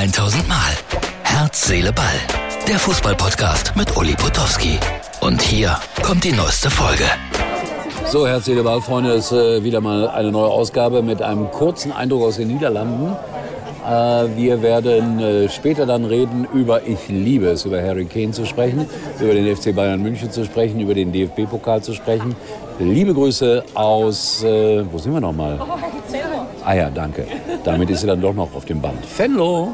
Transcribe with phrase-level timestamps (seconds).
[0.00, 0.56] 1000 Mal.
[1.24, 2.06] Herz, Seele, Ball.
[2.66, 4.78] Der Fußballpodcast mit Uli Potowski.
[5.20, 7.04] Und hier kommt die neueste Folge.
[8.06, 11.92] So, Herz, Seele, Ball, Freunde, ist äh, wieder mal eine neue Ausgabe mit einem kurzen
[11.92, 13.14] Eindruck aus den Niederlanden.
[13.86, 13.90] Äh,
[14.38, 18.86] wir werden äh, später dann reden über, ich liebe es, über Harry Kane zu sprechen,
[19.20, 22.34] über den FC Bayern München zu sprechen, über den DFB-Pokal zu sprechen.
[22.78, 25.60] Liebe Grüße aus, äh, wo sind wir nochmal?
[26.64, 27.26] Ah ja, danke.
[27.64, 29.04] Damit ist sie dann doch noch auf dem Band.
[29.04, 29.68] Fenlo!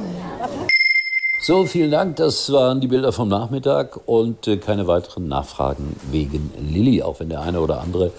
[1.46, 2.16] So, vielen Dank.
[2.16, 7.28] Das waren die Bilder vom Nachmittag und äh, keine weiteren Nachfragen wegen Lilly, auch wenn
[7.28, 8.10] der eine oder andere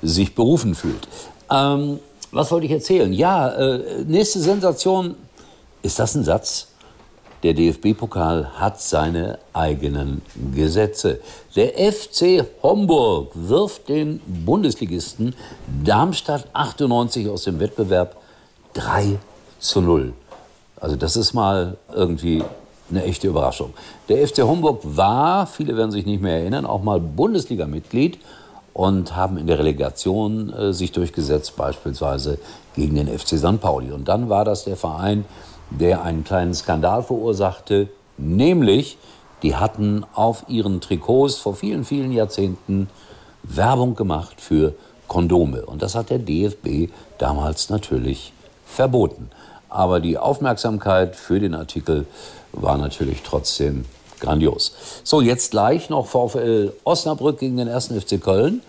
[0.00, 1.08] sich berufen fühlt.
[1.50, 1.98] Ähm,
[2.30, 3.12] was wollte ich erzählen?
[3.12, 5.16] Ja, äh, nächste Sensation
[5.82, 6.68] ist das ein Satz?
[7.42, 10.22] Der DFB-Pokal hat seine eigenen
[10.54, 11.18] Gesetze.
[11.56, 15.34] Der FC Homburg wirft den Bundesligisten
[15.82, 18.14] Darmstadt 98 aus dem Wettbewerb
[18.74, 19.18] 3
[19.58, 20.12] zu 0.
[20.80, 22.44] Also das ist mal irgendwie
[22.90, 23.74] eine echte Überraschung.
[24.08, 28.18] Der FC Homburg war, viele werden sich nicht mehr erinnern, auch mal Bundesliga-Mitglied
[28.72, 32.38] und haben in der Relegation äh, sich durchgesetzt, beispielsweise
[32.74, 33.60] gegen den FC St.
[33.60, 33.90] Pauli.
[33.90, 35.24] Und dann war das der Verein,
[35.70, 38.96] der einen kleinen Skandal verursachte, nämlich
[39.42, 42.88] die hatten auf ihren Trikots vor vielen, vielen Jahrzehnten
[43.42, 44.74] Werbung gemacht für
[45.06, 45.64] Kondome.
[45.64, 48.32] Und das hat der DFB damals natürlich
[48.66, 49.30] verboten.
[49.68, 52.06] Aber die Aufmerksamkeit für den Artikel
[52.52, 53.84] war natürlich trotzdem
[54.20, 54.72] grandios.
[55.04, 57.88] So, jetzt gleich noch VfL Osnabrück gegen den 1.
[57.88, 58.62] FC Köln.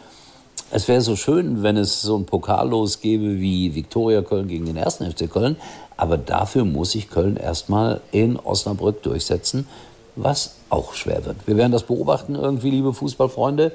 [0.71, 4.77] Es wäre so schön, wenn es so ein Pokallos gäbe wie Viktoria Köln gegen den
[4.77, 4.97] 1.
[4.97, 5.55] FC Köln.
[5.97, 9.67] Aber dafür muss sich Köln erstmal in Osnabrück durchsetzen,
[10.15, 11.37] was auch schwer wird.
[11.47, 13.71] Wir werden das beobachten irgendwie, liebe Fußballfreunde.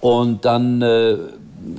[0.00, 1.16] Und dann äh,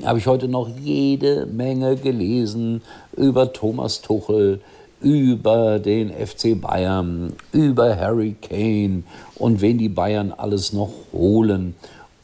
[0.06, 2.82] habe ich heute noch jede Menge gelesen
[3.16, 4.62] über Thomas Tuchel,
[5.02, 9.04] über den FC Bayern, über Harry Kane
[9.36, 11.76] und wen die Bayern alles noch holen.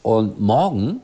[0.02, 1.00] Und morgen,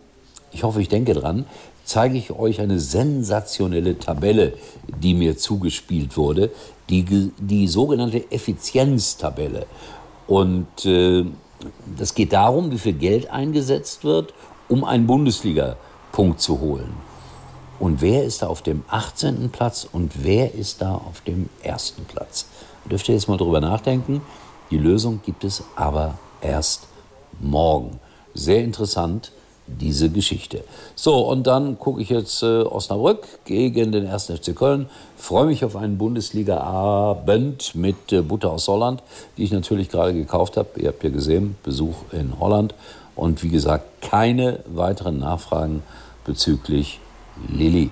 [0.52, 1.46] ich hoffe, ich denke dran,
[1.84, 4.54] zeige ich euch eine sensationelle Tabelle,
[5.02, 6.50] die mir zugespielt wurde,
[6.88, 9.66] die, die sogenannte Effizienztabelle.
[10.26, 11.24] Und äh,
[11.98, 14.34] das geht darum, wie viel Geld eingesetzt wird,
[14.68, 17.11] um einen Bundesliga-Punkt zu holen.
[17.82, 19.50] Und wer ist da auf dem 18.
[19.50, 22.46] Platz und wer ist da auf dem ersten Platz?
[22.88, 24.22] Dürft ihr jetzt mal drüber nachdenken.
[24.70, 26.86] Die Lösung gibt es aber erst
[27.40, 27.98] morgen.
[28.34, 29.32] Sehr interessant
[29.66, 30.62] diese Geschichte.
[30.94, 34.26] So, und dann gucke ich jetzt äh, Osnabrück gegen den 1.
[34.26, 34.88] FC Köln.
[35.16, 39.02] Freue mich auf einen Bundesliga-Abend mit äh, Butter aus Holland,
[39.36, 40.68] die ich natürlich gerade gekauft habe.
[40.76, 42.76] Ihr habt ja gesehen, Besuch in Holland.
[43.16, 45.82] Und wie gesagt, keine weiteren Nachfragen
[46.24, 47.00] bezüglich
[47.48, 47.90] Lilly.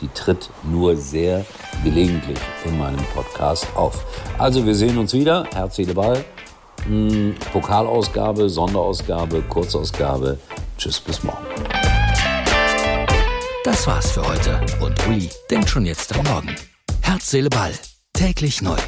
[0.00, 1.44] Die tritt nur sehr
[1.84, 4.04] gelegentlich in meinem Podcast auf.
[4.38, 5.46] Also wir sehen uns wieder.
[5.52, 6.24] Herzliche Ball.
[6.86, 10.38] Hm, Pokalausgabe, Sonderausgabe, Kurzausgabe.
[10.78, 11.44] Tschüss, bis morgen.
[13.64, 14.58] Das war's für heute.
[14.80, 16.56] Und Uli denkt schon jetzt am Morgen.
[17.02, 17.72] Herz, Seele, Ball.
[18.14, 18.78] Täglich neu.